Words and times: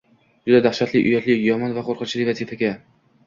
Juda 0.51 0.61
daxshatli, 0.67 1.01
uyatli, 1.09 1.35
yomon 1.41 1.77
va 1.77 1.83
qo’rqinchli 1.91 2.27
vaziyatga 2.31 2.73